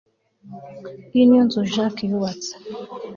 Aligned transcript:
Iyi 1.11 1.23
niyo 1.25 1.43
nzu 1.47 1.61
Jack 1.73 1.95
yubatse 2.09 2.51